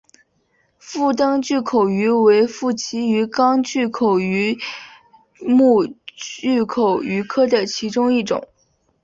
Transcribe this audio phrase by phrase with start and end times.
[0.79, 4.57] 腹灯巨口鱼为辐鳍鱼纲巨口鱼
[5.39, 5.85] 目
[6.15, 8.47] 巨口鱼科的其中一种。